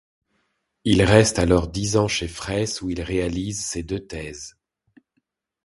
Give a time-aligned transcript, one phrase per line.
[0.83, 4.57] Il reste alors dix ans chez Fraisse où il réalise ses deux thèses.